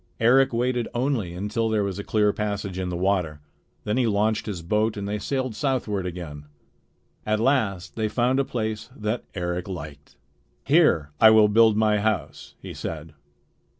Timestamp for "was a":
1.83-2.03